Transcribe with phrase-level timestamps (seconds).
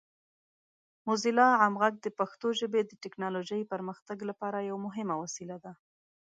[1.07, 5.71] موزیلا عام غږ د پښتو ژبې د ټیکنالوجۍ پرمختګ لپاره یو مهم وسیله ده.